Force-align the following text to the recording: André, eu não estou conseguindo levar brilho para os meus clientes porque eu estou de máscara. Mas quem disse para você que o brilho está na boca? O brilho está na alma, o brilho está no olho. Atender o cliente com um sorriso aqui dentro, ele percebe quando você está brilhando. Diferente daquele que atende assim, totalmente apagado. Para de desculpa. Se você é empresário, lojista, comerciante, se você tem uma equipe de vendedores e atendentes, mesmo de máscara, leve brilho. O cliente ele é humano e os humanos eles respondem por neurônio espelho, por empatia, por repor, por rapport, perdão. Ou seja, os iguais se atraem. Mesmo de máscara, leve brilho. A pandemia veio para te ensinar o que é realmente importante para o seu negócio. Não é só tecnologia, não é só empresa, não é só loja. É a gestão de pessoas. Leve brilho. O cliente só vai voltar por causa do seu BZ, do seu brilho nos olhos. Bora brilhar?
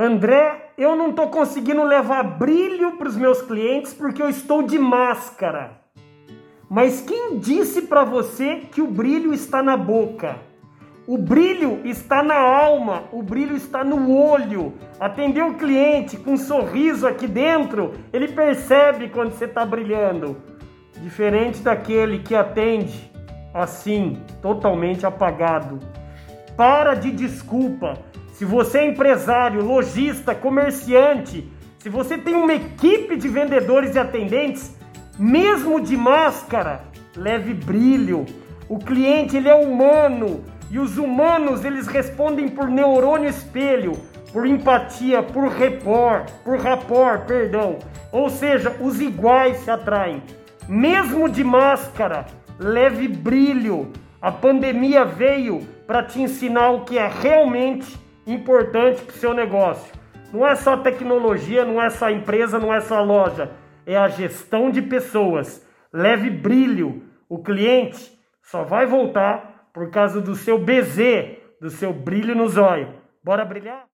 André, 0.00 0.70
eu 0.78 0.94
não 0.94 1.10
estou 1.10 1.26
conseguindo 1.26 1.82
levar 1.82 2.22
brilho 2.22 2.96
para 2.96 3.08
os 3.08 3.16
meus 3.16 3.42
clientes 3.42 3.92
porque 3.92 4.22
eu 4.22 4.28
estou 4.28 4.62
de 4.62 4.78
máscara. 4.78 5.72
Mas 6.70 7.00
quem 7.00 7.36
disse 7.36 7.82
para 7.82 8.04
você 8.04 8.62
que 8.70 8.80
o 8.80 8.86
brilho 8.86 9.34
está 9.34 9.60
na 9.60 9.76
boca? 9.76 10.36
O 11.04 11.18
brilho 11.18 11.80
está 11.84 12.22
na 12.22 12.36
alma, 12.36 13.04
o 13.10 13.24
brilho 13.24 13.56
está 13.56 13.82
no 13.82 14.14
olho. 14.14 14.74
Atender 15.00 15.42
o 15.42 15.54
cliente 15.54 16.16
com 16.16 16.34
um 16.34 16.36
sorriso 16.36 17.04
aqui 17.04 17.26
dentro, 17.26 17.94
ele 18.12 18.28
percebe 18.28 19.08
quando 19.08 19.32
você 19.32 19.46
está 19.46 19.66
brilhando. 19.66 20.36
Diferente 21.02 21.60
daquele 21.60 22.20
que 22.20 22.36
atende 22.36 23.10
assim, 23.52 24.22
totalmente 24.40 25.04
apagado. 25.04 25.80
Para 26.56 26.94
de 26.94 27.10
desculpa. 27.10 27.98
Se 28.38 28.44
você 28.44 28.78
é 28.78 28.86
empresário, 28.86 29.64
lojista, 29.64 30.32
comerciante, 30.32 31.50
se 31.80 31.88
você 31.88 32.16
tem 32.16 32.36
uma 32.36 32.54
equipe 32.54 33.16
de 33.16 33.28
vendedores 33.28 33.96
e 33.96 33.98
atendentes, 33.98 34.76
mesmo 35.18 35.80
de 35.80 35.96
máscara, 35.96 36.84
leve 37.16 37.52
brilho. 37.52 38.24
O 38.68 38.78
cliente 38.78 39.36
ele 39.36 39.48
é 39.48 39.54
humano 39.56 40.44
e 40.70 40.78
os 40.78 40.98
humanos 40.98 41.64
eles 41.64 41.88
respondem 41.88 42.46
por 42.46 42.68
neurônio 42.68 43.28
espelho, 43.28 43.90
por 44.32 44.46
empatia, 44.46 45.20
por 45.20 45.48
repor, 45.48 46.24
por 46.44 46.60
rapport, 46.60 47.26
perdão. 47.26 47.80
Ou 48.12 48.30
seja, 48.30 48.70
os 48.80 49.00
iguais 49.00 49.56
se 49.64 49.70
atraem. 49.72 50.22
Mesmo 50.68 51.28
de 51.28 51.42
máscara, 51.42 52.24
leve 52.56 53.08
brilho. 53.08 53.90
A 54.22 54.30
pandemia 54.30 55.04
veio 55.04 55.66
para 55.88 56.04
te 56.04 56.22
ensinar 56.22 56.70
o 56.70 56.84
que 56.84 56.96
é 56.96 57.08
realmente 57.08 58.06
importante 58.32 59.02
para 59.02 59.14
o 59.14 59.18
seu 59.18 59.34
negócio. 59.34 59.92
Não 60.32 60.46
é 60.46 60.54
só 60.54 60.76
tecnologia, 60.76 61.64
não 61.64 61.80
é 61.80 61.88
só 61.88 62.10
empresa, 62.10 62.58
não 62.58 62.72
é 62.72 62.80
só 62.80 63.02
loja. 63.02 63.50
É 63.86 63.96
a 63.96 64.08
gestão 64.08 64.70
de 64.70 64.82
pessoas. 64.82 65.66
Leve 65.92 66.30
brilho. 66.30 67.02
O 67.28 67.42
cliente 67.42 68.12
só 68.42 68.64
vai 68.64 68.86
voltar 68.86 69.68
por 69.72 69.90
causa 69.90 70.20
do 70.20 70.34
seu 70.34 70.58
BZ, 70.58 71.38
do 71.60 71.70
seu 71.70 71.92
brilho 71.92 72.34
nos 72.34 72.56
olhos. 72.56 72.90
Bora 73.22 73.44
brilhar? 73.44 73.86